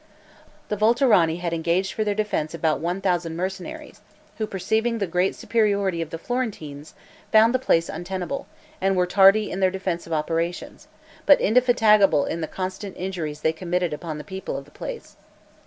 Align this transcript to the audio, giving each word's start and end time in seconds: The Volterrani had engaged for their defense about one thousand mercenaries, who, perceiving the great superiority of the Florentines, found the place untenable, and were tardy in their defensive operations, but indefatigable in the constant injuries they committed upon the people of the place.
The 0.69 0.75
Volterrani 0.75 1.37
had 1.41 1.53
engaged 1.53 1.93
for 1.93 2.03
their 2.03 2.15
defense 2.15 2.55
about 2.55 2.79
one 2.79 3.01
thousand 3.01 3.35
mercenaries, 3.35 4.01
who, 4.39 4.47
perceiving 4.47 4.97
the 4.97 5.05
great 5.05 5.35
superiority 5.35 6.01
of 6.01 6.09
the 6.09 6.17
Florentines, 6.17 6.95
found 7.31 7.53
the 7.53 7.59
place 7.59 7.87
untenable, 7.87 8.47
and 8.81 8.95
were 8.97 9.05
tardy 9.05 9.51
in 9.51 9.59
their 9.59 9.69
defensive 9.69 10.11
operations, 10.11 10.87
but 11.27 11.39
indefatigable 11.39 12.25
in 12.25 12.41
the 12.41 12.47
constant 12.47 12.97
injuries 12.97 13.41
they 13.41 13.53
committed 13.53 13.93
upon 13.93 14.17
the 14.17 14.23
people 14.23 14.57
of 14.57 14.65
the 14.65 14.71
place. 14.71 15.17